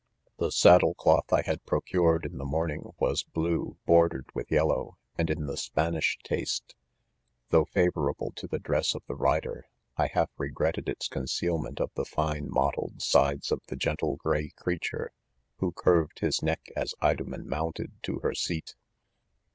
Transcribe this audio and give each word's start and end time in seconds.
"The 0.39 0.49
saddle 0.51 0.95
cloth 0.95 1.31
Iliad 1.31 1.63
procured 1.67 2.25
in 2.25 2.39
the 2.39 2.43
mor 2.43 2.65
ning 2.65 2.91
was 2.97 3.21
blue 3.21 3.77
bordered 3.85 4.25
with 4.33 4.49
yellow, 4.51 4.97
and 5.15 5.29
in 5.29 5.45
the 5.45 5.57
Spanish 5.57 6.17
taste. 6.23 6.73
Though 7.51 7.65
favorable 7.65 8.31
to 8.37 8.47
tlie 8.47 8.63
dress 8.63 8.95
of 8.95 9.03
the 9.07 9.13
rider, 9.13 9.67
I 9.97 10.07
half 10.07 10.31
regretted 10.39 10.89
its 10.89 11.07
concealment 11.07 11.79
of 11.79 11.91
the 11.93 12.05
fine 12.05 12.49
mottled 12.49 12.99
sides 13.03 13.51
of 13.51 13.61
the 13.67 13.75
«gentle 13.85 14.15
gray 14.15 14.49
creature, 14.49 15.11
who 15.57 15.71
curved 15.71 16.17
his 16.21 16.39
Reck 16.41 16.71
as 16.75 16.95
Mom 16.99 17.31
en 17.35 17.47
mounted 17.47 17.91
to 18.01 18.21
her 18.23 18.33
seat. 18.33 18.73